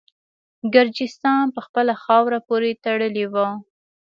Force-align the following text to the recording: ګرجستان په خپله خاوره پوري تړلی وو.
ګرجستان 0.75 1.43
په 1.55 1.59
خپله 1.65 1.93
خاوره 2.03 2.39
پوري 2.47 2.73
تړلی 2.83 3.25
وو. 3.33 3.49